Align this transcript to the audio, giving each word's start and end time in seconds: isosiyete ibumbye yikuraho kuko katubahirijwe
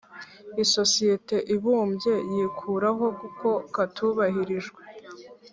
isosiyete 0.63 1.35
ibumbye 1.55 2.13
yikuraho 2.31 3.05
kuko 3.19 3.47
katubahirijwe 3.73 4.81